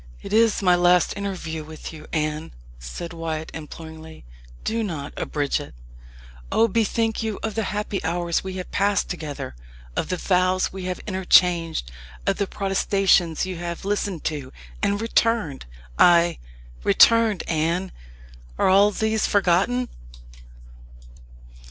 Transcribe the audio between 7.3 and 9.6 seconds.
of the happy hours we have passed together